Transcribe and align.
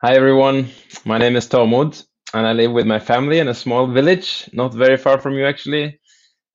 Hi 0.00 0.14
everyone, 0.14 0.68
my 1.04 1.18
name 1.18 1.34
is 1.34 1.48
Tormod 1.48 2.06
and 2.32 2.46
I 2.46 2.52
live 2.52 2.70
with 2.70 2.86
my 2.86 3.00
family 3.00 3.40
in 3.40 3.48
a 3.48 3.52
small 3.52 3.88
village, 3.88 4.48
not 4.52 4.72
very 4.72 4.96
far 4.96 5.18
from 5.18 5.34
you 5.34 5.44
actually. 5.44 5.98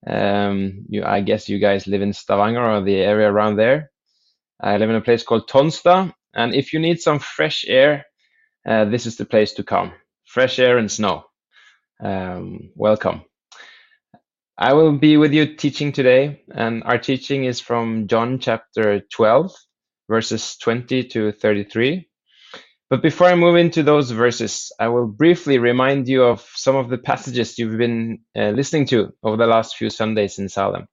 Um, 0.07 0.85
you, 0.87 1.03
I 1.03 1.19
guess 1.19 1.49
you 1.49 1.59
guys 1.59 1.85
live 1.85 2.01
in 2.01 2.13
Stavanger 2.13 2.63
or 2.63 2.79
the 2.79 2.95
area 2.95 3.29
around 3.29 3.57
there. 3.57 3.91
I 4.61 4.77
live 4.77 4.89
in 4.89 4.95
a 4.95 5.01
place 5.01 5.23
called 5.23 5.49
Tonsta, 5.49 6.13
and 6.33 6.55
if 6.55 6.71
you 6.71 6.79
need 6.79 7.01
some 7.01 7.19
fresh 7.19 7.65
air, 7.67 8.05
uh, 8.65 8.85
this 8.85 9.05
is 9.05 9.17
the 9.17 9.25
place 9.25 9.51
to 9.55 9.63
come. 9.63 9.91
Fresh 10.23 10.57
air 10.57 10.77
and 10.77 10.89
snow. 10.89 11.25
Um, 12.01 12.69
welcome. 12.75 13.25
I 14.57 14.71
will 14.71 14.93
be 14.93 15.17
with 15.17 15.33
you 15.33 15.53
teaching 15.57 15.91
today, 15.91 16.43
and 16.55 16.81
our 16.85 16.97
teaching 16.97 17.43
is 17.43 17.59
from 17.59 18.07
John 18.07 18.39
chapter 18.39 19.01
12, 19.01 19.53
verses 20.07 20.55
20 20.55 21.03
to 21.09 21.33
33. 21.33 22.07
But 22.93 23.01
before 23.01 23.25
I 23.25 23.33
move 23.33 23.55
into 23.55 23.81
those 23.81 24.11
verses, 24.11 24.71
I 24.79 24.89
will 24.89 25.07
briefly 25.07 25.57
remind 25.57 26.07
you 26.07 26.25
of 26.25 26.47
some 26.53 26.75
of 26.75 26.89
the 26.89 26.99
passages 26.99 27.57
you've 27.57 27.79
been 27.79 28.19
uh, 28.37 28.49
listening 28.49 28.85
to 28.89 29.15
over 29.23 29.35
the 29.35 29.47
last 29.47 29.77
few 29.77 29.89
Sundays 29.89 30.37
in 30.37 30.47
Salem. 30.47 30.85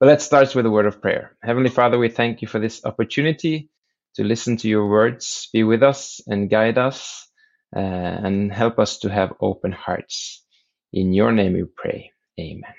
But 0.00 0.06
let's 0.06 0.24
start 0.24 0.54
with 0.54 0.64
a 0.64 0.70
word 0.70 0.86
of 0.86 1.02
prayer. 1.02 1.36
Heavenly 1.42 1.68
Father, 1.68 1.98
we 1.98 2.08
thank 2.08 2.40
you 2.40 2.48
for 2.48 2.58
this 2.58 2.86
opportunity 2.86 3.68
to 4.14 4.24
listen 4.24 4.56
to 4.56 4.66
your 4.66 4.88
words. 4.88 5.50
Be 5.52 5.62
with 5.62 5.82
us 5.82 6.22
and 6.26 6.48
guide 6.48 6.78
us 6.78 7.28
uh, 7.76 7.78
and 7.78 8.50
help 8.50 8.78
us 8.78 9.00
to 9.00 9.10
have 9.10 9.34
open 9.42 9.72
hearts. 9.72 10.42
In 10.90 11.12
your 11.12 11.32
name 11.32 11.52
we 11.52 11.64
pray. 11.64 12.12
Amen. 12.40 12.72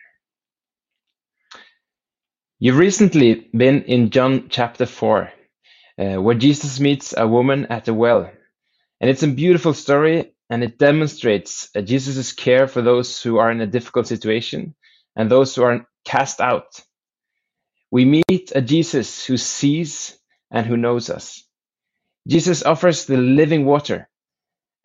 You've 2.58 2.80
recently 2.80 3.48
been 3.56 3.84
in 3.84 4.10
John 4.10 4.48
chapter 4.50 4.88
4 4.88 5.32
uh, 6.00 6.22
where 6.22 6.36
Jesus 6.36 6.80
meets 6.80 7.14
a 7.18 7.28
woman 7.28 7.66
at 7.68 7.88
a 7.88 7.94
well. 7.94 8.30
And 9.02 9.10
it's 9.10 9.24
a 9.24 9.28
beautiful 9.28 9.74
story, 9.74 10.34
and 10.50 10.64
it 10.64 10.78
demonstrates 10.78 11.70
uh, 11.76 11.82
Jesus' 11.82 12.34
care 12.34 12.68
for 12.68 12.82
those 12.82 13.22
who 13.22 13.38
are 13.38 13.52
in 13.52 13.62
a 13.62 13.68
difficult 13.68 14.08
situation 14.08 14.76
and 15.16 15.30
those 15.30 15.56
who 15.56 15.64
are 15.64 15.88
cast 16.06 16.40
out. 16.40 16.80
We 17.92 18.06
meet 18.06 18.52
a 18.56 18.62
Jesus 18.62 19.26
who 19.26 19.38
sees 19.38 20.18
and 20.52 20.66
who 20.66 20.78
knows 20.78 21.10
us. 21.10 21.44
Jesus 22.28 22.64
offers 22.64 23.06
the 23.06 23.18
living 23.18 23.66
water, 23.66 24.10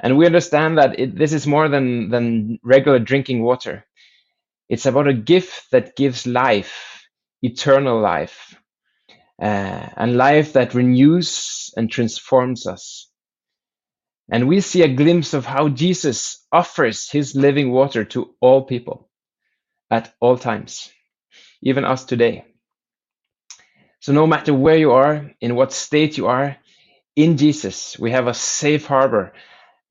and 0.00 0.16
we 0.16 0.26
understand 0.26 0.78
that 0.78 0.98
it, 0.98 1.16
this 1.16 1.32
is 1.32 1.46
more 1.46 1.68
than, 1.68 2.10
than 2.10 2.58
regular 2.62 2.98
drinking 2.98 3.42
water. 3.42 3.84
It's 4.68 4.86
about 4.86 5.08
a 5.08 5.14
gift 5.14 5.70
that 5.72 5.96
gives 5.96 6.26
life, 6.26 7.06
eternal 7.42 8.00
life 8.00 8.56
uh, 9.40 9.88
and 9.96 10.16
life 10.16 10.54
that 10.54 10.74
renews 10.74 11.70
and 11.76 11.90
transforms 11.90 12.66
us. 12.66 13.10
And 14.30 14.48
we 14.48 14.60
see 14.60 14.82
a 14.82 14.94
glimpse 14.94 15.34
of 15.34 15.44
how 15.44 15.68
Jesus 15.68 16.46
offers 16.52 17.10
his 17.10 17.34
living 17.34 17.70
water 17.70 18.04
to 18.06 18.34
all 18.40 18.64
people 18.64 19.10
at 19.90 20.14
all 20.20 20.38
times, 20.38 20.90
even 21.62 21.84
us 21.84 22.04
today. 22.04 22.44
So, 24.00 24.12
no 24.12 24.26
matter 24.26 24.54
where 24.54 24.76
you 24.76 24.92
are, 24.92 25.30
in 25.40 25.54
what 25.54 25.72
state 25.72 26.16
you 26.16 26.26
are, 26.26 26.56
in 27.14 27.36
Jesus, 27.36 27.98
we 27.98 28.10
have 28.12 28.26
a 28.26 28.34
safe 28.34 28.86
harbor 28.86 29.32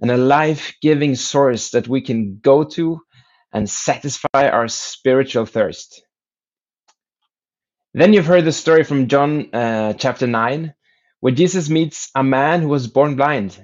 and 0.02 0.10
a 0.10 0.18
life 0.18 0.74
giving 0.82 1.16
source 1.16 1.72
that 1.72 1.88
we 1.88 2.02
can 2.02 2.40
go 2.42 2.64
to 2.64 3.02
and 3.54 3.70
satisfy 3.70 4.50
our 4.50 4.68
spiritual 4.68 5.46
thirst. 5.46 6.02
Then 7.94 8.14
you've 8.14 8.26
heard 8.26 8.46
the 8.46 8.54
story 8.54 8.84
from 8.84 9.08
John 9.08 9.54
uh, 9.54 9.94
chapter 9.94 10.26
9, 10.26 10.74
where 11.20 11.34
Jesus 11.34 11.70
meets 11.70 12.10
a 12.16 12.24
man 12.24 12.62
who 12.62 12.70
was 12.70 12.88
born 12.88 13.18
blind. 13.18 13.62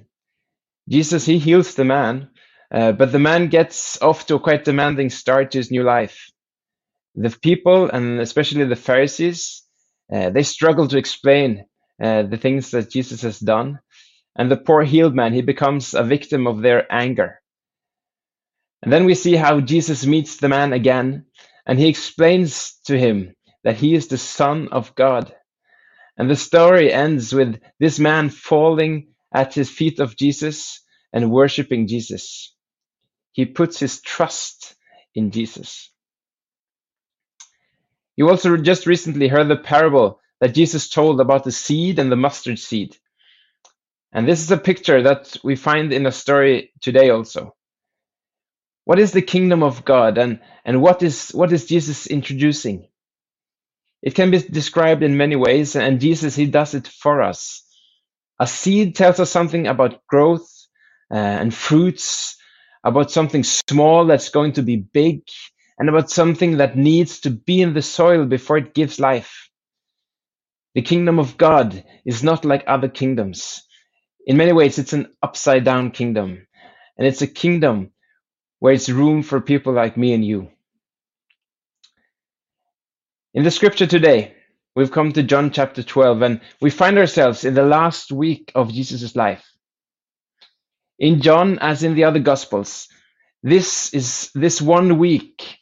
Jesus, 0.89 1.25
he 1.25 1.38
heals 1.38 1.75
the 1.75 1.86
man, 1.86 2.30
uh, 2.69 2.92
but 2.92 3.14
the 3.14 3.19
man 3.19 3.47
gets 3.47 4.02
off 4.02 4.28
to 4.28 4.36
a 4.36 4.39
quite 4.39 4.66
demanding 4.66 5.09
start 5.09 5.52
to 5.52 5.59
his 5.59 5.72
new 5.72 5.84
life. 5.84 6.30
The 7.16 7.29
people, 7.41 7.90
and 7.90 8.19
especially 8.19 8.66
the 8.66 8.75
Pharisees, 8.75 9.63
uh, 10.13 10.29
they 10.29 10.44
struggle 10.44 10.90
to 10.90 10.97
explain 10.97 11.66
uh, 12.02 12.23
the 12.23 12.38
things 12.38 12.72
that 12.72 12.91
Jesus 12.91 13.22
has 13.22 13.40
done. 13.40 13.79
And 14.35 14.52
the 14.52 14.57
poor 14.57 14.84
healed 14.84 15.16
man, 15.16 15.34
he 15.34 15.41
becomes 15.41 15.94
a 15.94 16.03
victim 16.03 16.47
of 16.47 16.62
their 16.62 16.85
anger. 16.94 17.40
And 18.84 18.91
then 18.91 19.06
we 19.06 19.16
see 19.16 19.35
how 19.35 19.62
Jesus 19.62 20.06
meets 20.06 20.38
the 20.38 20.50
man 20.50 20.73
again, 20.73 21.25
and 21.66 21.79
he 21.79 21.88
explains 21.88 22.78
to 22.85 22.97
him 22.97 23.34
that 23.63 23.78
he 23.78 23.94
is 23.94 24.07
the 24.07 24.18
Son 24.18 24.69
of 24.72 24.95
God. 24.95 25.34
And 26.18 26.29
the 26.29 26.35
story 26.35 26.91
ends 26.91 27.34
with 27.34 27.59
this 27.79 28.00
man 28.00 28.29
falling 28.29 29.09
at 29.34 29.53
his 29.53 29.69
feet 29.69 30.00
of 30.00 30.16
Jesus 30.16 30.81
and 31.13 31.31
worshiping 31.31 31.88
Jesus. 31.88 32.56
He 33.31 33.46
puts 33.46 33.79
his 33.79 34.01
trust 34.01 34.75
in 35.13 35.31
Jesus. 35.31 35.91
You 38.16 38.29
also 38.29 38.57
just 38.57 38.88
recently 38.88 39.28
heard 39.28 39.47
the 39.47 39.57
parable 39.57 40.19
that 40.41 40.56
Jesus 40.56 40.90
told 40.90 41.22
about 41.22 41.44
the 41.44 41.51
seed 41.51 42.00
and 42.00 42.12
the 42.12 42.16
mustard 42.16 42.57
seed. 42.57 42.97
And 44.12 44.28
this 44.28 44.41
is 44.41 44.51
a 44.51 44.57
picture 44.57 45.03
that 45.03 45.38
we 45.44 45.56
find 45.56 45.94
in 45.94 46.06
a 46.06 46.12
story 46.12 46.72
today 46.81 47.09
also. 47.12 47.56
What 48.85 49.00
is 49.00 49.12
the 49.12 49.22
kingdom 49.22 49.63
of 49.63 49.85
God 49.85 50.17
and, 50.17 50.40
and 50.66 50.81
what 50.81 51.03
is 51.03 51.29
what 51.31 51.51
is 51.51 51.66
Jesus 51.66 52.07
introducing? 52.07 52.87
It 54.03 54.16
can 54.16 54.31
be 54.31 54.40
described 54.40 55.03
in 55.03 55.18
many 55.18 55.35
ways, 55.35 55.75
and 55.75 56.02
Jesus, 56.02 56.35
He 56.35 56.47
does 56.47 56.74
it 56.75 56.88
for 56.88 57.22
us. 57.22 57.63
A 58.40 58.47
seed 58.47 58.96
tells 58.96 59.19
us 59.19 59.31
something 59.31 59.68
about 59.68 60.06
growth 60.08 60.47
uh, 61.12 61.16
and 61.18 61.53
fruits, 61.53 62.38
about 62.84 63.12
something 63.12 63.44
small 63.44 64.06
that's 64.06 64.30
going 64.30 64.53
to 64.53 64.63
be 64.63 64.78
big, 64.78 65.22
and 65.80 65.90
about 65.90 66.12
something 66.12 66.58
that 66.58 66.78
needs 66.78 67.22
to 67.22 67.31
be 67.31 67.62
in 67.62 67.74
the 67.74 67.81
soil 67.81 68.25
before 68.25 68.58
it 68.58 68.74
gives 68.75 69.00
life. 69.00 69.50
The 70.75 70.84
kingdom 70.84 71.19
of 71.19 71.38
God 71.38 71.84
is 72.06 72.24
not 72.24 72.46
like 72.46 72.64
other 72.68 72.90
kingdoms. 72.90 73.64
In 74.28 74.38
many 74.38 74.53
ways, 74.53 74.79
it's 74.79 74.94
an 74.94 75.14
upside 75.24 75.66
down 75.66 75.91
kingdom, 75.91 76.47
and 76.97 77.08
it's 77.08 77.22
a 77.24 77.28
kingdom 77.28 77.91
where 78.59 78.74
it's 78.74 78.90
room 78.90 79.24
for 79.24 79.41
people 79.41 79.74
like 79.74 79.97
me 79.97 80.14
and 80.14 80.25
you. 80.25 80.50
In 83.38 83.44
the 83.44 83.52
scripture 83.52 83.86
today, 83.86 84.34
we've 84.75 84.90
come 84.90 85.12
to 85.12 85.22
John 85.22 85.52
chapter 85.52 85.84
12, 85.84 86.24
and 86.24 86.42
we 86.59 86.72
find 86.72 86.98
ourselves 86.98 87.46
in 87.46 87.53
the 87.53 87.62
last 87.62 88.12
week 88.12 88.52
of 88.56 88.74
Jesus' 88.74 89.16
life. 89.16 89.46
In 90.98 91.22
John, 91.22 91.59
as 91.59 91.84
in 91.84 91.94
the 91.94 92.06
other 92.06 92.18
gospels, 92.18 92.88
this 93.44 93.94
is 93.94 94.31
this 94.34 94.59
one 94.59 94.97
week 94.97 95.59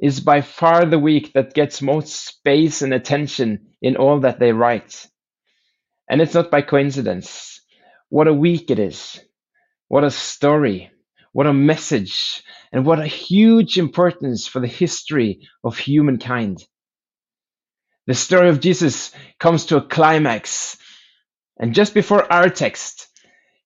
is 0.00 0.20
by 0.20 0.40
far 0.40 0.86
the 0.86 0.98
week 0.98 1.34
that 1.34 1.52
gets 1.52 1.82
most 1.82 2.14
space 2.14 2.80
and 2.80 2.94
attention 2.94 3.74
in 3.82 3.96
all 3.96 4.20
that 4.20 4.38
they 4.38 4.52
write. 4.52 5.06
And 6.08 6.22
it's 6.22 6.32
not 6.32 6.50
by 6.50 6.62
coincidence. 6.62 7.60
What 8.08 8.26
a 8.26 8.32
week 8.32 8.70
it 8.70 8.78
is. 8.78 9.20
What 9.88 10.02
a 10.02 10.10
story. 10.10 10.90
What 11.32 11.46
a 11.46 11.52
message. 11.52 12.42
And 12.72 12.86
what 12.86 13.00
a 13.00 13.06
huge 13.06 13.76
importance 13.76 14.46
for 14.46 14.60
the 14.60 14.66
history 14.66 15.46
of 15.62 15.76
humankind. 15.76 16.64
The 18.08 18.14
story 18.14 18.48
of 18.48 18.60
Jesus 18.60 19.12
comes 19.38 19.66
to 19.66 19.76
a 19.76 19.82
climax. 19.86 20.78
And 21.60 21.74
just 21.74 21.92
before 21.92 22.32
our 22.32 22.48
text, 22.48 23.06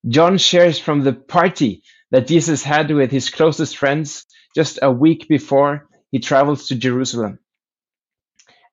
John 0.09 0.37
shares 0.37 0.81
from 0.81 1.03
the 1.03 1.13
party 1.13 1.85
that 2.11 2.27
Jesus 2.27 2.65
had 2.65 2.91
with 2.91 3.13
his 3.13 3.31
closest 3.31 3.77
friends 3.77 4.27
just 4.53 4.81
a 4.83 4.91
week 4.91 5.29
before 5.29 5.87
he 6.11 6.19
travels 6.19 6.67
to 6.67 6.75
Jerusalem. 6.75 7.39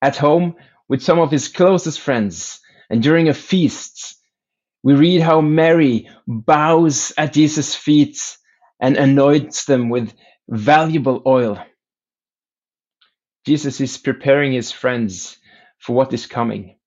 At 0.01 0.17
home 0.17 0.55
with 0.87 1.03
some 1.03 1.19
of 1.19 1.29
his 1.29 1.47
closest 1.47 1.99
friends 1.99 2.61
and 2.89 3.03
during 3.03 3.29
a 3.29 3.35
feast, 3.35 4.15
we 4.81 4.95
read 4.95 5.21
how 5.21 5.39
Mary 5.39 6.09
bows 6.25 7.13
at 7.15 7.33
Jesus' 7.33 7.75
feet 7.75 8.37
and 8.79 8.97
anoints 8.97 9.65
them 9.65 9.89
with 9.89 10.15
valuable 10.49 11.21
oil. 11.27 11.63
Jesus 13.45 13.79
is 13.79 13.99
preparing 13.99 14.53
his 14.53 14.71
friends 14.71 15.37
for 15.79 15.93
what 15.95 16.13
is 16.13 16.27
coming. 16.27 16.77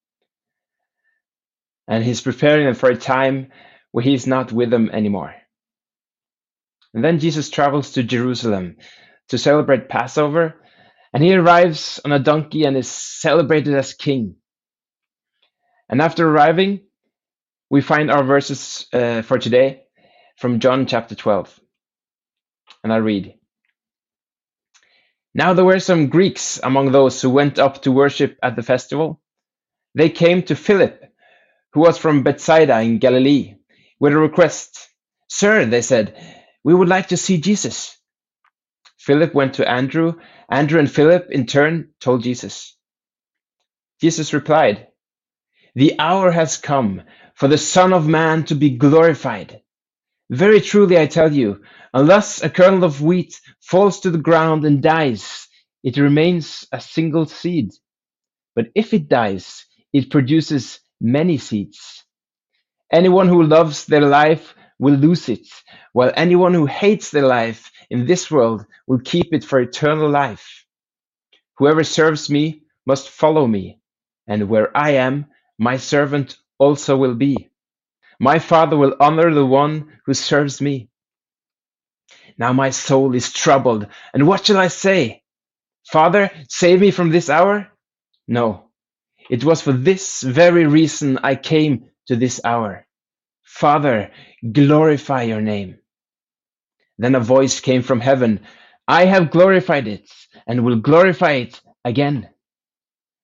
And 1.89 2.05
he's 2.05 2.21
preparing 2.21 2.67
them 2.67 2.75
for 2.75 2.91
a 2.91 2.97
time 2.97 3.49
where 3.91 4.05
he's 4.05 4.27
not 4.27 4.53
with 4.53 4.71
them 4.71 4.91
anymore. 4.91 5.35
And 6.95 7.03
then 7.05 7.19
Jesus 7.19 7.51
travels 7.51 7.93
to 7.93 8.03
Jerusalem 8.03 8.77
to 9.29 9.39
celebrate 9.39 9.89
Passover, 9.89 10.57
and 11.13 11.23
he 11.23 11.35
arrives 11.35 12.01
on 12.05 12.13
a 12.13 12.19
donkey 12.19 12.65
and 12.65 12.77
is 12.77 12.89
celebrated 12.91 13.75
as 13.75 13.95
king. 13.95 14.37
And 15.89 16.01
after 16.01 16.27
arriving, 16.29 16.81
we 17.71 17.81
find 17.81 18.11
our 18.11 18.25
verses 18.25 18.87
uh, 18.93 19.23
for 19.23 19.39
today 19.39 19.83
from 20.39 20.61
John 20.61 20.87
chapter 20.87 21.15
12. 21.15 21.59
And 22.85 22.93
I 22.93 22.97
read 22.97 23.35
now 25.35 25.55
there 25.55 25.65
were 25.65 25.81
some 25.81 26.09
Greeks 26.09 26.61
among 26.63 26.93
those 26.93 27.21
who 27.23 27.31
went 27.31 27.59
up 27.59 27.83
to 27.83 27.93
worship 27.93 28.39
at 28.43 28.57
the 28.57 28.63
festival. 28.63 29.21
They 29.95 30.11
came 30.11 30.43
to 30.45 30.57
Philip, 30.57 31.03
who 31.75 31.81
was 31.81 31.99
from 31.99 32.23
Bethsaida 32.25 32.81
in 32.81 32.99
Galilee, 32.99 33.57
with 34.01 34.13
a 34.13 34.19
request. 34.19 34.89
Sir, 35.29 35.67
they 35.67 35.83
said, 35.83 36.17
we 36.65 36.75
would 36.75 36.89
like 36.89 37.09
to 37.09 37.17
see 37.17 37.41
Jesus. 37.41 37.99
Philip 38.99 39.35
went 39.35 39.55
to 39.55 39.69
Andrew. 39.69 40.15
Andrew 40.51 40.79
and 40.81 40.91
Philip, 40.91 41.29
in 41.31 41.47
turn, 41.47 41.91
told 42.01 42.23
Jesus. 42.23 42.77
Jesus 44.01 44.33
replied, 44.33 44.89
The 45.75 45.99
hour 45.99 46.31
has 46.33 46.57
come 46.59 47.03
for 47.35 47.49
the 47.49 47.59
Son 47.59 47.93
of 47.93 48.09
Man 48.09 48.45
to 48.47 48.55
be 48.55 48.71
glorified. 48.71 49.63
Very 50.33 50.63
truly 50.63 50.99
I 50.99 51.07
tell 51.07 51.33
you, 51.33 51.63
unless 51.95 52.43
a 52.43 52.51
kernel 52.51 52.85
of 52.85 53.03
wheat 53.03 53.41
falls 53.61 54.01
to 54.01 54.11
the 54.11 54.19
ground 54.19 54.65
and 54.65 54.83
dies, 54.83 55.47
it 55.85 55.99
remains 55.99 56.67
a 56.73 56.81
single 56.81 57.27
seed. 57.27 57.73
But 58.57 58.69
if 58.75 58.95
it 58.95 59.09
dies, 59.09 59.67
it 59.93 60.11
produces 60.11 60.81
many 61.03 61.39
seeds. 61.39 62.05
Anyone 62.93 63.29
who 63.29 63.45
loves 63.45 63.87
their 63.87 64.01
life 64.09 64.55
will 64.81 64.95
lose 64.97 65.29
it, 65.29 65.47
while 65.93 66.13
anyone 66.17 66.55
who 66.55 66.67
hates 66.67 67.11
their 67.13 67.29
life 67.29 67.71
in 67.91 68.07
this 68.07 68.31
world 68.31 68.67
will 68.89 69.01
keep 69.01 69.35
it 69.35 69.45
for 69.45 69.61
eternal 69.61 70.11
life. 70.11 70.67
Whoever 71.59 71.85
serves 71.85 72.31
me 72.31 72.65
must 72.87 73.11
follow 73.11 73.47
me, 73.47 73.81
and 74.27 74.49
where 74.49 74.77
I 74.77 74.93
am, 74.93 75.27
my 75.59 75.79
servant 75.79 76.39
also 76.59 76.97
will 76.97 77.17
be. 77.17 77.52
My 78.19 78.39
Father 78.39 78.77
will 78.77 78.97
honor 79.01 79.33
the 79.33 79.47
one 79.47 79.93
who 80.07 80.15
serves 80.15 80.61
me. 80.61 80.89
Now 82.39 82.53
my 82.53 82.71
soul 82.71 83.15
is 83.15 83.33
troubled, 83.33 83.87
and 84.15 84.27
what 84.27 84.47
shall 84.47 84.59
I 84.59 84.69
say? 84.69 85.23
Father, 85.87 86.31
save 86.49 86.81
me 86.81 86.91
from 86.91 87.11
this 87.11 87.29
hour? 87.29 87.69
No, 88.29 88.71
it 89.31 89.45
was 89.45 89.61
for 89.63 89.73
this 89.73 90.23
very 90.23 90.67
reason 90.67 91.19
I 91.23 91.35
came 91.37 91.91
to 92.07 92.17
this 92.17 92.41
hour. 92.45 92.87
Father, 93.43 94.11
glorify 94.53 95.23
your 95.25 95.41
name. 95.41 95.79
Then 96.99 97.15
a 97.15 97.21
voice 97.21 97.61
came 97.61 97.83
from 97.83 98.01
heaven 98.01 98.41
I 98.89 99.05
have 99.07 99.31
glorified 99.31 99.87
it 99.87 100.11
and 100.47 100.65
will 100.65 100.77
glorify 100.77 101.33
it 101.33 101.61
again. 101.85 102.29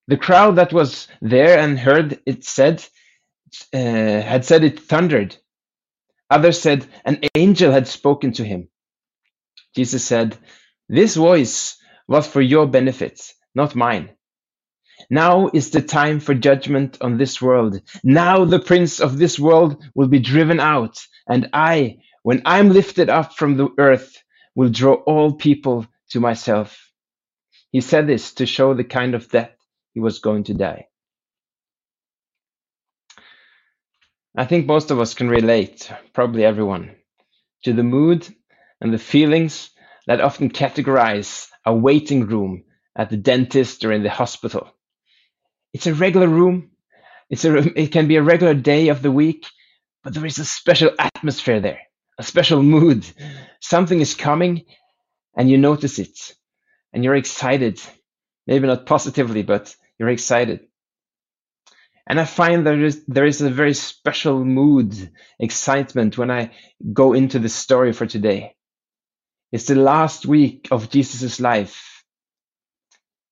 The 0.06 0.16
crowd 0.16 0.56
that 0.56 0.72
was 0.72 1.08
there 1.20 1.58
and 1.58 1.78
heard 1.78 2.20
it 2.26 2.44
said, 2.44 2.86
uh, 3.74 3.78
had 3.78 4.44
said 4.44 4.64
it 4.64 4.80
thundered. 4.80 5.36
Others 6.30 6.60
said 6.60 6.86
an 7.04 7.20
angel 7.36 7.72
had 7.72 7.88
spoken 7.88 8.32
to 8.34 8.44
him. 8.44 8.68
Jesus 9.76 10.04
said, 10.04 10.36
This 10.88 11.16
voice 11.16 11.76
was 12.08 12.26
for 12.26 12.40
your 12.42 12.66
benefit, 12.66 13.20
not 13.54 13.74
mine. 13.76 14.10
Now 15.10 15.50
is 15.54 15.70
the 15.70 15.82
time 15.82 16.20
for 16.20 16.34
judgment 16.34 16.98
on 17.00 17.18
this 17.18 17.40
world. 17.42 17.80
Now 18.04 18.44
the 18.44 18.60
prince 18.60 19.00
of 19.00 19.18
this 19.18 19.38
world 19.38 19.82
will 19.94 20.08
be 20.08 20.20
driven 20.20 20.60
out, 20.60 20.98
and 21.28 21.48
I, 21.54 21.98
when 22.24 22.42
I'm 22.44 22.70
lifted 22.70 23.10
up 23.10 23.34
from 23.34 23.56
the 23.56 23.68
earth, 23.78 24.22
will 24.56 24.70
draw 24.70 24.94
all 24.94 25.32
people 25.34 25.86
to 26.10 26.20
myself. 26.20 26.90
He 27.72 27.82
said 27.82 28.08
this 28.08 28.34
to 28.36 28.46
show 28.46 28.74
the 28.74 28.84
kind 28.84 29.14
of 29.14 29.30
death 29.30 29.52
he 29.94 30.00
was 30.00 30.20
going 30.20 30.44
to 30.46 30.54
die. 30.54 30.87
I 34.38 34.46
think 34.46 34.66
most 34.66 34.92
of 34.92 35.00
us 35.00 35.14
can 35.14 35.28
relate, 35.28 35.90
probably 36.12 36.44
everyone, 36.44 36.94
to 37.64 37.72
the 37.72 37.82
mood 37.82 38.28
and 38.80 38.94
the 38.94 38.98
feelings 38.98 39.70
that 40.06 40.20
often 40.20 40.50
categorize 40.50 41.48
a 41.66 41.74
waiting 41.74 42.24
room 42.24 42.62
at 42.94 43.10
the 43.10 43.16
dentist 43.16 43.84
or 43.84 43.90
in 43.90 44.04
the 44.04 44.10
hospital. 44.10 44.70
It's 45.74 45.88
a 45.88 45.94
regular 45.94 46.28
room. 46.28 46.70
It's 47.28 47.44
a, 47.44 47.56
it 47.80 47.90
can 47.90 48.06
be 48.06 48.14
a 48.14 48.22
regular 48.22 48.54
day 48.54 48.90
of 48.90 49.02
the 49.02 49.10
week, 49.10 49.44
but 50.04 50.14
there 50.14 50.24
is 50.24 50.38
a 50.38 50.44
special 50.44 50.92
atmosphere 51.00 51.58
there, 51.58 51.80
a 52.16 52.22
special 52.22 52.62
mood. 52.62 53.04
Something 53.60 54.00
is 54.00 54.14
coming 54.14 54.66
and 55.36 55.50
you 55.50 55.58
notice 55.58 55.98
it 55.98 56.16
and 56.92 57.02
you're 57.02 57.16
excited. 57.16 57.82
Maybe 58.46 58.68
not 58.68 58.86
positively, 58.86 59.42
but 59.42 59.74
you're 59.98 60.10
excited. 60.10 60.67
And 62.08 62.20
I 62.20 62.24
find 62.24 62.66
there 62.66 62.82
is, 62.84 63.04
there 63.06 63.26
is 63.26 63.42
a 63.42 63.50
very 63.50 63.74
special 63.74 64.44
mood, 64.44 65.12
excitement 65.38 66.18
when 66.18 66.30
I 66.30 66.52
go 66.92 67.12
into 67.12 67.38
the 67.38 67.50
story 67.50 67.92
for 67.92 68.06
today. 68.06 68.54
It's 69.52 69.66
the 69.66 69.76
last 69.76 70.26
week 70.26 70.68
of 70.70 70.90
Jesus' 70.90 71.40
life 71.40 71.98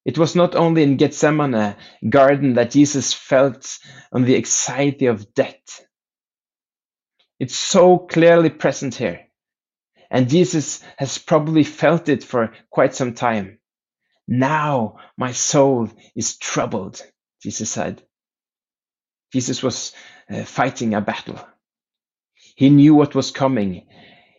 it 0.06 0.18
was 0.18 0.36
not 0.36 0.54
only 0.54 0.84
in 0.84 0.98
Gethsemane 0.98 1.76
garden 2.08 2.54
that 2.54 2.70
Jesus 2.70 3.12
felt 3.12 3.78
on 4.12 4.24
the 4.24 4.36
anxiety 4.36 5.06
of 5.06 5.34
death. 5.34 5.84
It's 7.40 7.56
so 7.56 7.98
clearly 7.98 8.50
present 8.50 8.94
here. 8.94 9.26
And 10.08 10.28
Jesus 10.28 10.82
has 10.96 11.18
probably 11.18 11.64
felt 11.64 12.08
it 12.08 12.22
for 12.22 12.52
quite 12.70 12.94
some 12.94 13.14
time. 13.14 13.58
Now 14.28 14.98
my 15.18 15.32
soul 15.32 15.90
is 16.14 16.38
troubled, 16.38 17.02
Jesus 17.42 17.70
said. 17.70 18.02
Jesus 19.32 19.62
was 19.62 19.92
uh, 20.30 20.44
fighting 20.44 20.94
a 20.94 21.00
battle. 21.00 21.40
He 22.56 22.70
knew 22.70 22.94
what 22.94 23.14
was 23.14 23.30
coming. 23.30 23.86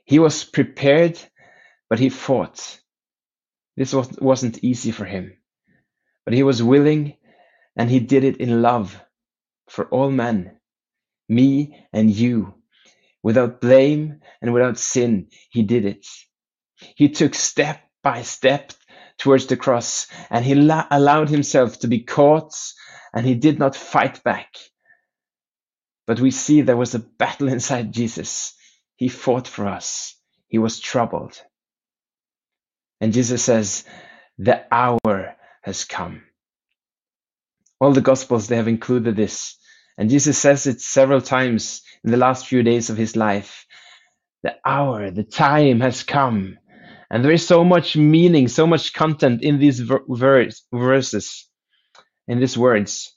He 0.06 0.20
was 0.20 0.44
prepared, 0.44 1.20
but 1.90 2.00
he 2.00 2.10
fought. 2.10 2.80
This 3.78 3.94
was, 3.94 4.10
wasn't 4.20 4.64
easy 4.64 4.92
for 4.92 5.06
him. 5.06 5.34
But 6.26 6.34
he 6.34 6.44
was 6.44 6.64
willing 6.64 7.16
and 7.76 7.90
he 7.90 8.00
did 8.00 8.24
it 8.24 8.38
in 8.38 8.62
love 8.62 9.00
for 9.70 9.86
all 9.90 10.12
men, 10.12 10.58
me 11.30 11.86
and 11.94 12.12
you. 12.12 12.56
Without 13.24 13.62
blame 13.62 14.22
and 14.42 14.54
without 14.54 14.78
sin, 14.78 15.28
he 15.50 15.64
did 15.64 15.86
it. 15.86 16.06
He 16.96 17.10
took 17.10 17.36
step 17.36 17.82
by 18.04 18.24
step 18.24 18.74
towards 19.18 19.48
the 19.48 19.58
cross 19.58 20.08
and 20.30 20.46
he 20.46 20.54
allowed 20.54 21.30
himself 21.30 21.80
to 21.80 21.88
be 21.88 22.02
caught 22.02 22.54
and 23.14 23.26
he 23.26 23.36
did 23.36 23.60
not 23.60 23.76
fight 23.76 24.24
back. 24.24 24.56
But 26.08 26.20
we 26.22 26.32
see 26.32 26.62
there 26.62 26.78
was 26.78 26.96
a 26.96 27.00
battle 27.00 27.48
inside 27.50 27.92
Jesus. 27.92 28.56
He 28.96 29.10
fought 29.10 29.48
for 29.48 29.68
us. 29.68 30.16
He 30.48 30.58
was 30.58 30.80
troubled. 30.80 31.40
And 33.00 33.14
Jesus 33.14 33.44
says, 33.44 33.84
the 34.40 34.66
hour 34.72 35.36
has 35.64 35.86
come. 35.86 36.24
All 37.80 37.92
the 37.92 38.02
Gospels, 38.02 38.48
they 38.48 38.56
have 38.56 38.68
included 38.68 39.16
this. 39.16 39.58
And 39.98 40.10
Jesus 40.10 40.38
says 40.38 40.68
it 40.68 40.82
several 40.82 41.22
times 41.22 41.82
in 42.04 42.12
the 42.12 42.18
last 42.18 42.48
few 42.48 42.64
days 42.64 42.90
of 42.90 42.98
his 42.98 43.16
life. 43.16 43.66
The 44.44 44.56
hour, 44.66 45.12
the 45.12 45.24
time 45.24 45.80
has 45.82 46.04
come. 46.04 46.58
And 47.10 47.24
there 47.24 47.32
is 47.32 47.48
so 47.48 47.64
much 47.64 47.96
meaning, 47.96 48.48
so 48.48 48.68
much 48.68 48.94
content 48.94 49.44
in 49.44 49.60
these 49.60 49.80
verse, 49.80 50.64
verses, 50.72 51.48
in 52.28 52.40
these 52.40 52.58
words. 52.58 53.17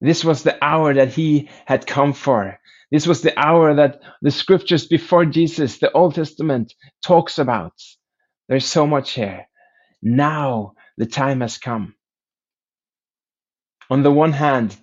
This 0.00 0.24
was 0.24 0.42
the 0.44 0.62
hour 0.64 0.94
that 0.94 1.10
he 1.14 1.50
had 1.66 1.86
come 1.86 2.12
for. 2.12 2.60
This 2.92 3.06
was 3.06 3.22
the 3.22 3.38
hour 3.38 3.74
that 3.76 4.00
the 4.22 4.30
scriptures 4.30 4.86
before 4.86 5.26
Jesus, 5.26 5.78
the 5.78 5.92
Old 5.92 6.14
Testament, 6.14 6.74
talks 7.04 7.38
about. 7.38 7.74
There's 8.48 8.66
so 8.66 8.86
much 8.86 9.12
here. 9.12 9.48
Now 10.02 10.74
the 10.96 11.06
time 11.06 11.40
has 11.40 11.58
come. 11.58 11.94
On 13.90 14.02
the 14.02 14.12
one 14.12 14.32
hand, 14.32 14.76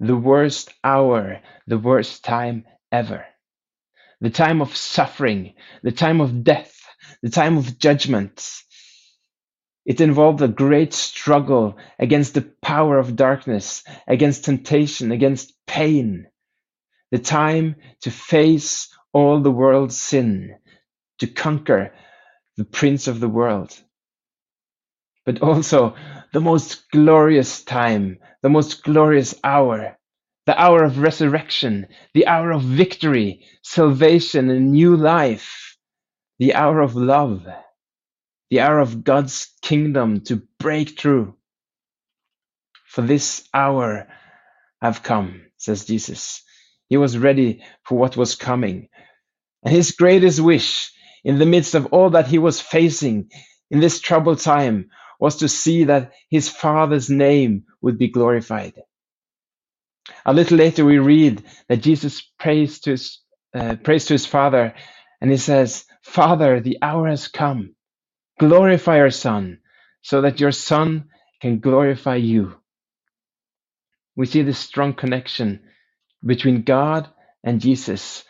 the 0.00 0.16
worst 0.16 0.72
hour, 0.84 1.40
the 1.66 1.78
worst 1.78 2.24
time 2.24 2.64
ever. 2.92 3.26
The 4.20 4.30
time 4.30 4.62
of 4.62 4.76
suffering, 4.76 5.54
the 5.82 5.92
time 5.92 6.20
of 6.20 6.44
death, 6.44 6.76
the 7.22 7.30
time 7.30 7.58
of 7.58 7.78
judgment. 7.78 8.48
It 9.86 10.02
involved 10.02 10.42
a 10.42 10.48
great 10.48 10.92
struggle 10.92 11.78
against 11.98 12.34
the 12.34 12.42
power 12.62 12.98
of 12.98 13.16
darkness, 13.16 13.84
against 14.08 14.44
temptation, 14.44 15.12
against 15.12 15.54
pain. 15.66 16.26
The 17.12 17.20
time 17.20 17.76
to 18.02 18.10
face 18.10 18.88
all 19.14 19.40
the 19.40 19.52
world's 19.52 19.96
sin, 19.98 20.56
to 21.20 21.28
conquer 21.28 21.94
the 22.58 22.66
prince 22.66 23.08
of 23.08 23.20
the 23.20 23.28
world 23.30 23.80
but 25.26 25.42
also 25.42 25.94
the 26.32 26.40
most 26.40 26.90
glorious 26.92 27.62
time, 27.64 28.18
the 28.42 28.48
most 28.48 28.84
glorious 28.84 29.34
hour, 29.44 29.98
the 30.46 30.60
hour 30.60 30.84
of 30.84 30.98
resurrection, 30.98 31.86
the 32.14 32.26
hour 32.26 32.52
of 32.52 32.62
victory, 32.62 33.44
salvation, 33.62 34.48
and 34.50 34.72
new 34.72 34.96
life, 34.96 35.76
the 36.38 36.54
hour 36.54 36.80
of 36.80 36.94
love, 36.96 37.44
the 38.50 38.60
hour 38.60 38.80
of 38.80 39.04
God's 39.04 39.52
kingdom 39.62 40.22
to 40.22 40.42
break 40.60 40.98
through. 41.00 41.36
For 42.86 43.02
this 43.02 43.48
hour 43.54 44.08
have 44.82 45.02
come, 45.02 45.42
says 45.58 45.86
Jesus. 45.86 46.42
He 46.88 46.96
was 46.98 47.18
ready 47.18 47.62
for 47.84 47.98
what 47.98 48.16
was 48.16 48.36
coming. 48.36 48.88
And 49.64 49.74
his 49.74 49.92
greatest 49.92 50.40
wish 50.40 50.92
in 51.24 51.38
the 51.38 51.46
midst 51.46 51.74
of 51.74 51.86
all 51.88 52.10
that 52.10 52.28
he 52.28 52.38
was 52.38 52.60
facing 52.60 53.30
in 53.70 53.80
this 53.80 54.00
troubled 54.00 54.40
time 54.40 54.90
was 55.20 55.36
to 55.38 55.48
see 55.48 55.84
that 55.86 56.12
his 56.30 56.48
father's 56.48 57.10
name 57.10 57.64
would 57.82 57.98
be 57.98 58.08
glorified. 58.08 58.74
A 60.26 60.34
little 60.34 60.58
later, 60.58 60.86
we 60.86 61.00
read 61.00 61.44
that 61.68 61.78
Jesus 61.82 62.22
prays 62.40 62.80
to 62.82 62.92
his, 62.92 63.20
uh, 63.54 63.76
prays 63.84 64.06
to 64.06 64.14
his 64.14 64.26
Father, 64.26 64.74
and 65.20 65.32
he 65.32 65.38
says, 65.38 65.86
Father, 66.04 66.60
the 66.60 66.78
hour 66.82 67.08
has 67.08 67.28
come. 67.28 67.75
Glorify 68.40 68.98
your 68.98 69.10
Son, 69.10 69.60
so 70.02 70.22
that 70.22 70.40
your 70.40 70.52
Son 70.52 71.06
can 71.42 71.60
glorify 71.60 72.16
you. 72.16 72.56
We 74.16 74.26
see 74.26 74.42
this 74.42 74.58
strong 74.58 74.94
connection 74.94 75.62
between 76.24 76.62
God 76.62 77.08
and 77.44 77.60
Jesus. 77.60 78.24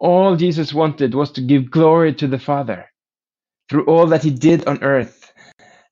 All 0.00 0.36
Jesus 0.36 0.74
wanted 0.74 1.14
was 1.14 1.32
to 1.32 1.42
give 1.42 1.70
glory 1.70 2.14
to 2.16 2.28
the 2.28 2.38
Father 2.40 2.86
through 3.70 3.86
all 3.86 4.08
that 4.08 4.24
he 4.24 4.30
did 4.30 4.66
on 4.66 4.82
earth. 4.84 5.32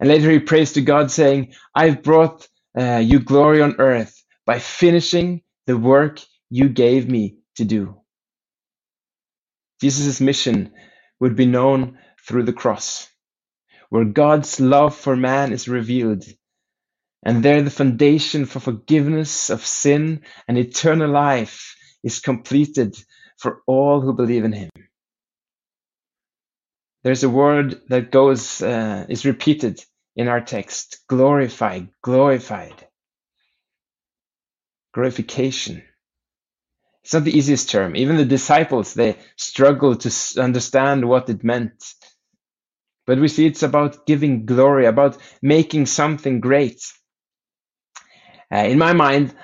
And 0.01 0.09
later 0.09 0.31
he 0.31 0.41
prays 0.41 0.73
to 0.75 0.83
God, 0.83 1.11
saying, 1.11 1.55
I've 1.75 2.03
brought 2.03 2.49
uh, 2.79 2.99
you 2.99 3.21
glory 3.21 3.63
on 3.63 3.77
earth 3.81 4.23
by 4.47 4.61
finishing 4.61 5.43
the 5.67 5.79
work 5.79 6.21
you 6.51 6.69
gave 6.71 7.09
me 7.09 7.39
to 7.57 7.65
do. 7.67 7.97
Jesus' 9.83 10.23
mission 10.23 10.73
would 11.21 11.37
be 11.37 11.47
known 11.47 11.99
through 12.29 12.45
the 12.45 12.55
cross, 12.55 13.10
where 13.91 14.05
God's 14.05 14.61
love 14.61 14.97
for 14.97 15.17
man 15.17 15.53
is 15.53 15.69
revealed, 15.69 16.25
and 17.23 17.45
there 17.45 17.63
the 17.63 17.71
foundation 17.71 18.47
for 18.47 18.61
forgiveness 18.61 19.51
of 19.51 19.67
sin 19.67 20.23
and 20.49 20.57
eternal 20.57 21.11
life 21.11 21.77
is 22.03 22.21
completed 22.21 22.97
for 23.37 23.63
all 23.67 24.01
who 24.01 24.15
believe 24.15 24.45
in 24.45 24.53
him. 24.53 24.71
There's 27.03 27.25
a 27.25 27.31
word 27.31 27.81
that 27.89 28.11
goes 28.11 28.63
uh, 28.63 29.07
is 29.09 29.25
repeated 29.25 29.85
in 30.17 30.29
our 30.29 30.41
text: 30.41 31.01
glorified, 31.09 31.89
glorified, 32.03 32.87
glorification. 34.95 35.83
It's 37.03 37.15
not 37.15 37.25
the 37.25 37.37
easiest 37.37 37.71
term. 37.71 37.97
Even 37.97 38.17
the 38.17 38.27
disciples 38.27 38.95
they 38.95 39.17
struggle 39.37 39.97
to 39.97 40.11
understand 40.39 41.09
what 41.09 41.31
it 41.31 41.43
meant. 41.43 41.95
But 43.11 43.19
we 43.19 43.27
see 43.27 43.45
it's 43.45 43.65
about 43.65 44.07
giving 44.07 44.47
glory, 44.47 44.87
about 44.87 45.19
making 45.43 45.87
something 45.87 46.39
great. 46.39 46.81
Uh, 48.55 48.59
in 48.59 48.79
my 48.79 48.93
mind, 48.93 49.35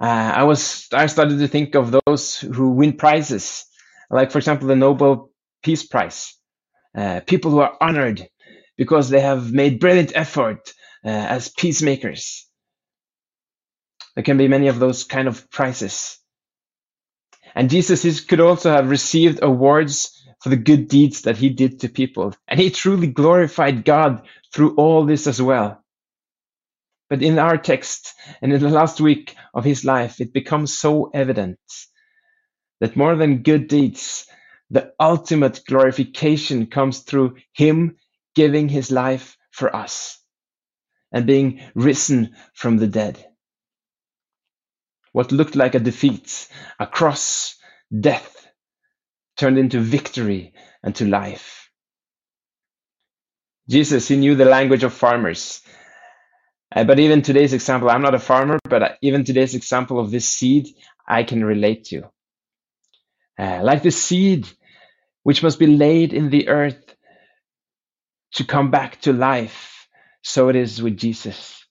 uh, 0.00 0.32
I 0.36 0.44
was 0.44 0.86
I 0.92 1.06
started 1.06 1.40
to 1.40 1.48
think 1.48 1.74
of 1.74 1.90
those 1.90 2.38
who 2.38 2.70
win 2.70 2.92
prizes, 2.92 3.66
like 4.10 4.30
for 4.30 4.38
example 4.38 4.68
the 4.68 4.76
Nobel 4.76 5.32
Peace 5.60 5.84
Prize. 5.84 6.36
Uh, 6.96 7.18
people 7.26 7.50
who 7.50 7.58
are 7.58 7.76
honored 7.80 8.28
because 8.76 9.10
they 9.10 9.20
have 9.22 9.52
made 9.52 9.80
brilliant 9.80 10.12
effort 10.14 10.72
uh, 11.04 11.08
as 11.08 11.48
peacemakers. 11.48 12.48
There 14.14 14.22
can 14.22 14.38
be 14.38 14.46
many 14.46 14.68
of 14.68 14.78
those 14.78 15.02
kind 15.02 15.26
of 15.26 15.50
prizes. 15.50 16.16
And 17.56 17.70
Jesus 17.70 18.20
could 18.20 18.38
also 18.38 18.70
have 18.70 18.88
received 18.88 19.40
awards 19.42 20.19
for 20.42 20.48
the 20.48 20.56
good 20.56 20.88
deeds 20.88 21.22
that 21.22 21.36
he 21.36 21.50
did 21.50 21.80
to 21.80 21.88
people. 21.88 22.34
And 22.48 22.58
he 22.60 22.70
truly 22.70 23.08
glorified 23.08 23.84
God 23.84 24.22
through 24.52 24.74
all 24.76 25.04
this 25.04 25.26
as 25.26 25.40
well. 25.40 25.82
But 27.08 27.22
in 27.22 27.38
our 27.38 27.58
text 27.58 28.14
and 28.40 28.52
in 28.52 28.60
the 28.60 28.70
last 28.70 29.00
week 29.00 29.34
of 29.54 29.64
his 29.64 29.84
life, 29.84 30.20
it 30.20 30.32
becomes 30.32 30.78
so 30.78 31.10
evident 31.12 31.58
that 32.80 32.96
more 32.96 33.16
than 33.16 33.42
good 33.42 33.68
deeds, 33.68 34.26
the 34.70 34.92
ultimate 34.98 35.60
glorification 35.66 36.66
comes 36.66 37.00
through 37.00 37.36
Him 37.52 37.96
giving 38.34 38.68
His 38.68 38.90
life 38.90 39.36
for 39.50 39.74
us 39.74 40.18
and 41.12 41.26
being 41.26 41.60
risen 41.74 42.34
from 42.54 42.78
the 42.78 42.86
dead. 42.86 43.24
What 45.12 45.32
looked 45.32 45.56
like 45.56 45.74
a 45.74 45.80
defeat, 45.80 46.48
a 46.78 46.86
cross, 46.86 47.56
death, 47.98 48.39
turned 49.40 49.58
into 49.58 49.80
victory 49.80 50.52
and 50.82 50.94
to 50.94 51.06
life. 51.06 51.70
Jesus, 53.70 54.06
he 54.06 54.16
knew 54.16 54.34
the 54.34 54.44
language 54.44 54.84
of 54.84 54.92
farmers. 54.92 55.62
Uh, 56.76 56.84
but 56.84 57.00
even 57.00 57.22
today's 57.22 57.54
example, 57.54 57.88
I'm 57.88 58.02
not 58.02 58.14
a 58.14 58.18
farmer, 58.18 58.58
but 58.68 58.98
even 59.00 59.24
today's 59.24 59.54
example 59.54 59.98
of 59.98 60.10
this 60.10 60.28
seed, 60.28 60.68
I 61.08 61.24
can 61.24 61.42
relate 61.42 61.84
to. 61.86 62.02
Uh, 63.38 63.60
like 63.62 63.82
the 63.82 63.90
seed 63.90 64.46
which 65.22 65.42
must 65.42 65.58
be 65.58 65.66
laid 65.66 66.12
in 66.12 66.28
the 66.28 66.48
earth 66.48 66.94
to 68.34 68.44
come 68.44 68.70
back 68.70 69.00
to 69.02 69.12
life. 69.14 69.88
So 70.22 70.50
it 70.50 70.56
is 70.56 70.82
with 70.82 70.98
Jesus. 70.98 71.64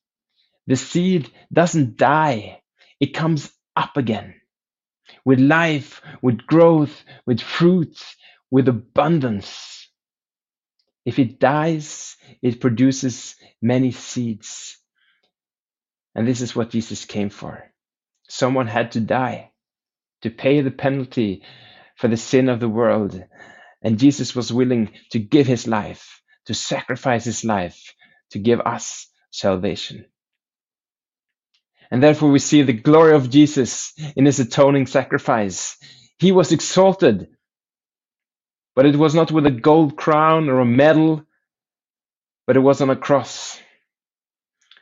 The 0.65 0.75
seed 0.75 1.29
doesn't 1.53 1.97
die, 1.97 2.61
it 2.99 3.13
comes 3.13 3.51
up 3.75 3.95
again 3.95 4.38
with 5.29 5.39
life, 5.39 6.01
with 6.23 6.47
growth, 6.47 7.03
with 7.27 7.39
fruits, 7.39 8.15
with 8.49 8.67
abundance. 8.67 9.87
If 11.05 11.19
it 11.19 11.39
dies, 11.39 12.17
it 12.41 12.59
produces 12.59 13.35
many 13.61 13.91
seeds. 13.91 14.79
And 16.15 16.27
this 16.27 16.41
is 16.41 16.55
what 16.55 16.71
Jesus 16.71 17.05
came 17.05 17.29
for. 17.29 17.71
Someone 18.27 18.65
had 18.65 18.93
to 18.93 19.01
die 19.01 19.51
to 20.23 20.31
pay 20.31 20.61
the 20.61 20.71
penalty 20.71 21.43
for 21.95 22.07
the 22.07 22.17
sin 22.17 22.49
of 22.49 22.59
the 22.59 22.67
world. 22.67 23.23
And 23.83 23.99
Jesus 23.99 24.35
was 24.35 24.51
willing 24.51 24.89
to 25.11 25.19
give 25.19 25.45
his 25.45 25.67
life, 25.67 26.23
to 26.47 26.55
sacrifice 26.55 27.25
his 27.25 27.45
life, 27.45 27.93
to 28.31 28.39
give 28.39 28.61
us 28.61 29.05
salvation. 29.29 30.05
And 31.91 32.03
therefore 32.03 32.31
we 32.31 32.39
see 32.39 32.63
the 32.63 32.73
glory 32.73 33.15
of 33.15 33.29
Jesus 33.29 33.93
in 34.15 34.25
his 34.25 34.39
atoning 34.39 34.87
sacrifice. 34.87 35.77
He 36.19 36.31
was 36.31 36.51
exalted, 36.51 37.29
but 38.75 38.85
it 38.85 38.95
was 38.97 39.15
not 39.15 39.31
with 39.31 39.45
a 39.45 39.51
gold 39.51 39.97
crown 39.97 40.49
or 40.49 40.59
a 40.59 40.65
medal, 40.65 41.23
but 42.47 42.57
it 42.57 42.61
was 42.61 42.81
on 42.81 42.89
a 42.89 42.95
cross. 42.95 43.59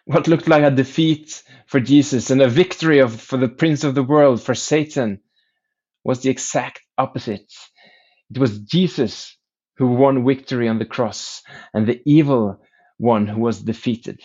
What 0.06 0.28
looked 0.28 0.48
like 0.48 0.64
a 0.64 0.72
defeat 0.72 1.44
for 1.68 1.80
Jesus 1.80 2.32
and 2.32 2.42
a 2.42 2.50
victory 2.50 3.00
of, 3.00 3.20
for 3.22 3.38
the 3.38 3.50
prince 3.50 3.84
of 3.86 3.96
the 3.96 4.04
world, 4.04 4.42
for 4.42 4.56
Satan, 4.56 5.22
was 6.04 6.22
the 6.22 6.30
exact 6.32 6.82
opposite. 6.98 7.52
It 8.32 8.40
was 8.40 8.60
Jesus 8.60 9.38
who 9.78 9.88
won 9.88 10.26
victory 10.26 10.68
on 10.70 10.80
the 10.80 10.86
cross 10.86 11.44
and 11.74 11.88
the 11.88 12.02
evil 12.06 12.60
one 12.98 13.28
who 13.28 13.42
was 13.42 13.62
defeated. 13.62 14.22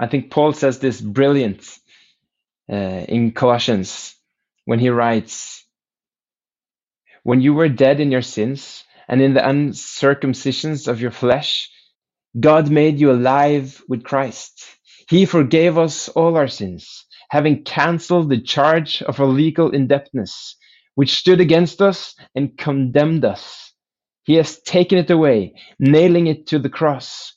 I 0.00 0.08
think 0.08 0.30
Paul 0.30 0.52
says 0.52 0.78
this 0.80 1.00
brilliant 1.00 1.78
uh, 2.70 2.76
in 3.08 3.32
Colossians 3.32 4.16
when 4.66 4.78
he 4.80 4.90
writes, 4.90 5.64
When 7.24 7.40
you 7.42 7.54
were 7.54 7.68
dead 7.68 8.00
in 8.00 8.12
your 8.12 8.22
sins 8.22 8.84
and 9.08 9.22
in 9.22 9.34
the 9.34 9.48
uncircumcisions 9.48 10.88
of 10.88 11.00
your 11.00 11.12
flesh, 11.12 11.70
God 12.38 12.70
made 12.70 13.00
you 13.00 13.12
alive 13.12 13.82
with 13.88 14.04
Christ. 14.04 14.64
He 15.08 15.26
forgave 15.26 15.78
us 15.78 16.08
all 16.10 16.36
our 16.36 16.48
sins 16.48 17.06
having 17.30 17.64
cancelled 17.64 18.30
the 18.30 18.40
charge 18.40 19.02
of 19.02 19.20
our 19.20 19.26
legal 19.26 19.70
indebtedness, 19.72 20.56
which 20.96 21.16
stood 21.18 21.40
against 21.40 21.82
us 21.82 22.16
and 22.36 22.58
condemned 22.58 23.24
us. 23.26 23.74
He 24.24 24.36
has 24.36 24.60
taken 24.62 24.98
it 24.98 25.10
away, 25.10 25.54
nailing 25.80 26.28
it 26.28 26.48
to 26.48 26.60
the 26.60 26.70
cross. 26.70 27.35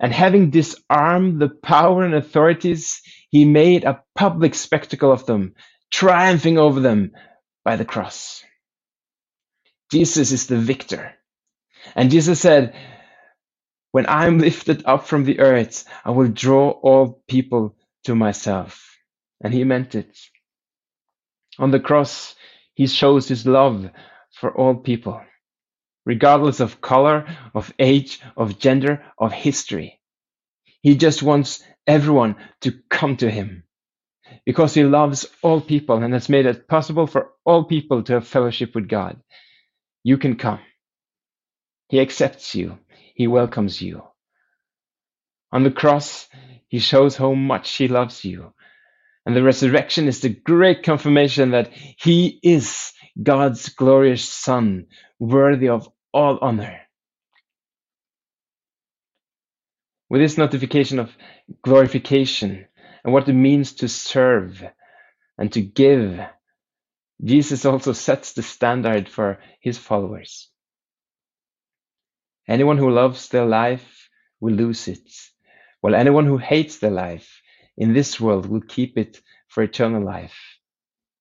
And 0.00 0.12
having 0.12 0.50
disarmed 0.50 1.40
the 1.40 1.50
power 1.50 2.04
and 2.04 2.14
authorities, 2.14 3.02
he 3.30 3.44
made 3.44 3.84
a 3.84 4.02
public 4.16 4.54
spectacle 4.56 5.12
of 5.12 5.26
them, 5.26 5.54
triumphing 5.92 6.58
over 6.58 6.80
them 6.80 7.12
by 7.64 7.76
the 7.76 7.86
cross. 7.86 8.44
Jesus 9.92 10.32
is 10.32 10.48
the 10.48 10.58
victor. 10.58 11.14
And 11.96 12.10
Jesus 12.10 12.40
said, 12.40 12.74
When 13.92 14.06
I'm 14.08 14.38
lifted 14.38 14.84
up 14.86 15.06
from 15.06 15.24
the 15.24 15.40
earth, 15.40 15.84
I 16.04 16.10
will 16.12 16.28
draw 16.28 16.70
all 16.70 17.22
people 17.28 17.76
to 18.04 18.14
myself 18.14 18.90
and 19.42 19.54
he 19.54 19.64
meant 19.64 19.94
it. 19.94 20.18
On 21.58 21.70
the 21.70 21.80
cross, 21.80 22.34
he 22.74 22.86
shows 22.86 23.28
his 23.28 23.46
love 23.46 23.90
for 24.32 24.56
all 24.56 24.76
people, 24.76 25.20
regardless 26.10 26.60
of 26.60 26.80
color, 26.80 27.18
of 27.54 27.72
age, 27.78 28.20
of 28.36 28.58
gender, 28.58 28.94
of 29.16 29.32
history. 29.32 30.00
He 30.82 30.96
just 30.96 31.22
wants 31.22 31.62
everyone 31.86 32.36
to 32.62 32.72
come 32.90 33.16
to 33.18 33.30
him 33.30 33.64
because 34.46 34.74
he 34.74 34.84
loves 34.84 35.26
all 35.42 35.60
people 35.60 36.02
and 36.02 36.12
has 36.14 36.28
made 36.28 36.46
it 36.46 36.68
possible 36.68 37.06
for 37.06 37.30
all 37.46 37.64
people 37.64 38.02
to 38.04 38.14
have 38.14 38.26
fellowship 38.26 38.74
with 38.74 38.88
God. 38.88 39.20
You 40.04 40.18
can 40.18 40.36
come. 40.36 40.60
He 41.88 42.00
accepts 42.00 42.54
you. 42.56 42.78
He 43.14 43.28
welcomes 43.28 43.80
you. 43.82 44.02
On 45.52 45.64
the 45.64 45.70
cross, 45.82 46.28
he 46.68 46.80
shows 46.80 47.16
how 47.16 47.34
much 47.34 47.70
he 47.76 47.88
loves 47.88 48.24
you 48.24 48.52
and 49.26 49.36
the 49.36 49.42
resurrection 49.42 50.08
is 50.08 50.20
the 50.20 50.30
great 50.30 50.82
confirmation 50.82 51.52
that 51.52 51.70
he 51.72 52.40
is 52.42 52.92
God's 53.22 53.68
glorious 53.68 54.24
Son, 54.28 54.86
worthy 55.18 55.68
of 55.68 55.88
all 56.12 56.38
honor. 56.40 56.80
With 60.08 60.20
this 60.20 60.38
notification 60.38 60.98
of 60.98 61.10
glorification 61.62 62.66
and 63.04 63.12
what 63.12 63.28
it 63.28 63.32
means 63.32 63.74
to 63.74 63.88
serve 63.88 64.62
and 65.38 65.52
to 65.52 65.60
give, 65.60 66.20
Jesus 67.22 67.64
also 67.64 67.92
sets 67.92 68.32
the 68.32 68.42
standard 68.42 69.08
for 69.08 69.38
his 69.60 69.78
followers. 69.78 70.48
Anyone 72.48 72.78
who 72.78 72.90
loves 72.90 73.28
their 73.28 73.46
life 73.46 74.08
will 74.40 74.54
lose 74.54 74.88
it, 74.88 75.08
while 75.80 75.94
anyone 75.94 76.26
who 76.26 76.38
hates 76.38 76.78
their 76.78 76.90
life 76.90 77.40
in 77.76 77.92
this 77.92 78.18
world 78.18 78.46
will 78.46 78.62
keep 78.62 78.98
it 78.98 79.20
for 79.48 79.62
eternal 79.62 80.04
life. 80.04 80.36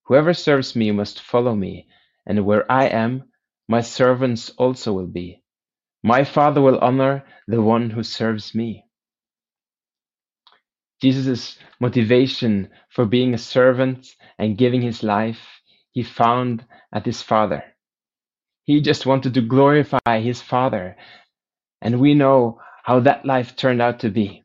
Whoever 0.05 0.33
serves 0.33 0.75
me 0.75 0.91
must 0.91 1.21
follow 1.21 1.53
me, 1.55 1.87
and 2.25 2.45
where 2.45 2.69
I 2.71 2.85
am, 2.87 3.28
my 3.69 3.81
servants 3.81 4.49
also 4.57 4.91
will 4.91 5.07
be. 5.07 5.43
My 6.03 6.23
Father 6.23 6.59
will 6.59 6.79
honor 6.79 7.23
the 7.47 7.61
one 7.61 7.91
who 7.91 8.01
serves 8.01 8.55
me. 8.55 8.85
Jesus' 10.99 11.59
motivation 11.79 12.69
for 12.89 13.05
being 13.05 13.33
a 13.33 13.37
servant 13.37 14.07
and 14.39 14.57
giving 14.57 14.81
his 14.81 15.03
life, 15.03 15.61
he 15.91 16.01
found 16.01 16.65
at 16.91 17.05
his 17.05 17.21
Father. 17.21 17.63
He 18.63 18.81
just 18.81 19.05
wanted 19.05 19.35
to 19.35 19.41
glorify 19.41 20.19
his 20.19 20.41
Father. 20.41 20.97
And 21.79 21.99
we 21.99 22.15
know 22.15 22.59
how 22.83 23.01
that 23.01 23.23
life 23.23 23.55
turned 23.55 23.83
out 23.83 23.99
to 23.99 24.09
be. 24.09 24.43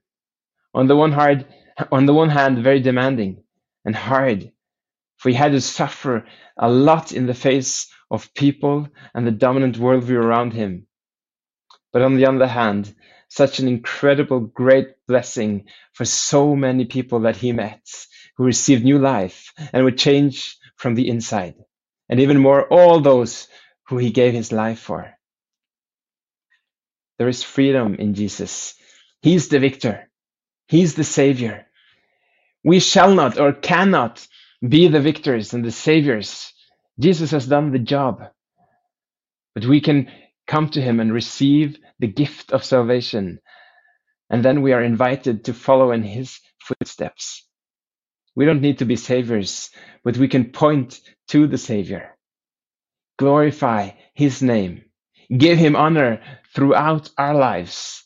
On 0.75 0.87
the 0.87 0.97
one 0.97 1.13
hard, 1.13 1.47
on 1.91 2.05
the 2.05 2.15
one 2.15 2.29
hand, 2.29 2.63
very 2.63 2.81
demanding 2.81 3.43
and 3.87 3.97
hard, 3.97 4.53
for 5.17 5.31
he 5.31 5.35
had 5.35 5.53
to 5.53 5.63
suffer 5.63 6.27
a 6.59 6.69
lot 6.69 7.13
in 7.13 7.27
the 7.27 7.35
face 7.35 7.91
of 8.15 8.35
people 8.35 8.89
and 9.15 9.27
the 9.27 9.33
dominant 9.33 9.79
worldview 9.79 10.17
around 10.17 10.55
him. 10.55 10.87
But 11.93 12.03
on 12.03 12.17
the 12.17 12.27
other 12.27 12.47
hand, 12.49 12.95
such 13.29 13.59
an 13.61 13.69
incredible, 13.69 14.41
great 14.41 14.89
blessing 15.09 15.67
for 15.95 16.05
so 16.07 16.57
many 16.57 16.87
people 16.87 17.21
that 17.21 17.37
he 17.37 17.53
met 17.53 17.87
who 18.37 18.45
received 18.45 18.85
new 18.85 18.99
life 18.99 19.53
and 19.73 19.85
would 19.85 19.99
change 19.99 20.57
from 20.77 20.95
the 20.95 21.09
inside. 21.09 21.57
And 22.09 22.21
even 22.21 22.39
more, 22.41 22.67
all 22.69 23.01
those 23.01 23.49
who 23.89 23.99
he 23.99 24.11
gave 24.11 24.35
his 24.35 24.53
life 24.53 24.81
for. 24.81 25.13
There 27.19 27.29
is 27.29 27.43
freedom 27.45 27.97
in 27.97 28.15
Jesus. 28.15 28.75
He's 29.23 29.49
the 29.49 29.61
victor. 29.61 30.11
He's 30.69 30.95
the 30.95 31.05
savior. 31.05 31.67
We 32.65 32.81
shall 32.81 33.15
not 33.15 33.41
or 33.41 33.55
cannot 33.55 34.27
be 34.67 34.89
the 34.89 35.01
victors 35.01 35.55
and 35.55 35.65
the 35.65 35.73
saviors. 35.73 36.54
Jesus 36.99 37.33
has 37.33 37.47
done 37.47 37.73
the 37.73 37.79
job. 37.81 38.23
But 39.55 39.67
we 39.67 39.81
can 39.81 40.11
come 40.47 40.69
to 40.71 40.83
him 40.83 41.01
and 41.01 41.13
receive 41.13 41.79
the 42.01 42.09
gift 42.09 42.53
of 42.53 42.65
salvation. 42.65 43.41
And 44.31 44.45
then 44.45 44.63
we 44.63 44.73
are 44.73 44.83
invited 44.83 45.45
to 45.45 45.55
follow 45.55 45.93
in 45.93 46.03
his 46.03 46.41
footsteps. 46.61 47.47
We 48.37 48.47
don't 48.47 48.63
need 48.63 48.79
to 48.79 48.87
be 48.87 48.97
saviors, 48.97 49.71
but 50.05 50.17
we 50.17 50.29
can 50.29 50.53
point 50.53 51.01
to 51.29 51.47
the 51.47 51.59
Savior, 51.59 52.17
glorify 53.19 53.91
his 54.15 54.43
name, 54.43 54.85
give 55.37 55.59
him 55.59 55.77
honor 55.77 56.21
throughout 56.55 57.11
our 57.19 57.35
lives. 57.35 58.05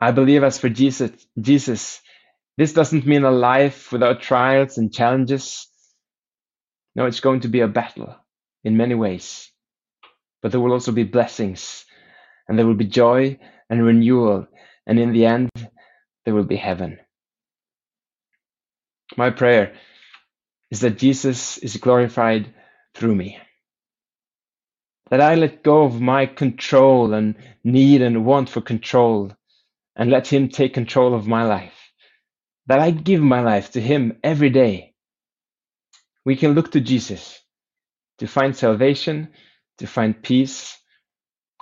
I 0.00 0.12
believe 0.12 0.44
as 0.44 0.58
for 0.58 0.68
Jesus, 0.68 1.10
Jesus, 1.40 2.00
this 2.58 2.72
doesn't 2.72 3.06
mean 3.06 3.24
a 3.24 3.30
life 3.30 3.92
without 3.92 4.22
trials 4.22 4.78
and 4.78 4.92
challenges. 4.92 5.68
No, 6.98 7.06
it's 7.06 7.20
going 7.20 7.40
to 7.40 7.48
be 7.48 7.60
a 7.60 7.68
battle 7.68 8.16
in 8.64 8.76
many 8.76 8.96
ways. 8.96 9.52
But 10.42 10.50
there 10.50 10.60
will 10.60 10.72
also 10.72 10.90
be 10.90 11.04
blessings 11.04 11.86
and 12.48 12.58
there 12.58 12.66
will 12.66 12.74
be 12.74 12.86
joy 12.86 13.38
and 13.70 13.84
renewal. 13.84 14.48
And 14.84 14.98
in 14.98 15.12
the 15.12 15.26
end, 15.26 15.48
there 16.24 16.34
will 16.34 16.42
be 16.42 16.56
heaven. 16.56 16.98
My 19.16 19.30
prayer 19.30 19.76
is 20.72 20.80
that 20.80 20.98
Jesus 20.98 21.58
is 21.58 21.76
glorified 21.76 22.52
through 22.96 23.14
me. 23.14 23.38
That 25.10 25.20
I 25.20 25.36
let 25.36 25.62
go 25.62 25.84
of 25.84 26.00
my 26.00 26.26
control 26.26 27.14
and 27.14 27.36
need 27.62 28.02
and 28.02 28.26
want 28.26 28.48
for 28.48 28.60
control 28.60 29.32
and 29.94 30.10
let 30.10 30.26
Him 30.26 30.48
take 30.48 30.74
control 30.74 31.14
of 31.14 31.28
my 31.28 31.44
life. 31.44 31.92
That 32.66 32.80
I 32.80 32.90
give 32.90 33.22
my 33.22 33.40
life 33.40 33.70
to 33.72 33.80
Him 33.80 34.18
every 34.24 34.50
day. 34.50 34.94
We 36.28 36.36
can 36.36 36.52
look 36.52 36.72
to 36.72 36.80
Jesus 36.82 37.40
to 38.18 38.26
find 38.26 38.54
salvation, 38.54 39.28
to 39.78 39.86
find 39.86 40.22
peace, 40.22 40.76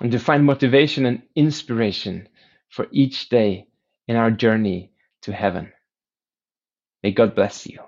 and 0.00 0.10
to 0.10 0.18
find 0.18 0.44
motivation 0.44 1.06
and 1.06 1.22
inspiration 1.36 2.28
for 2.68 2.88
each 2.90 3.28
day 3.28 3.68
in 4.08 4.16
our 4.16 4.32
journey 4.32 4.90
to 5.22 5.32
heaven. 5.32 5.72
May 7.04 7.12
God 7.12 7.36
bless 7.36 7.68
you. 7.68 7.78